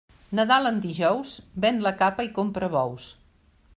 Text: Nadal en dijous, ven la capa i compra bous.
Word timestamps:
Nadal 0.37 0.69
en 0.69 0.79
dijous, 0.85 1.33
ven 1.67 1.79
la 1.89 1.93
capa 2.01 2.27
i 2.29 2.33
compra 2.39 2.71
bous. 2.77 3.11